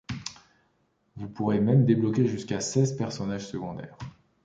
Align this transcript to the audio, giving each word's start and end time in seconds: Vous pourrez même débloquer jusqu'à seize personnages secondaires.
Vous 1.15 1.29
pourrez 1.29 1.59
même 1.59 1.85
débloquer 1.85 2.25
jusqu'à 2.25 2.59
seize 2.59 2.97
personnages 2.97 3.45
secondaires. 3.45 3.99